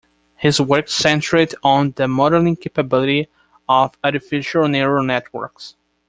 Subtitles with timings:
[0.35, 3.27] His work centred on the modelling capability
[3.69, 5.75] of artificial neural networks.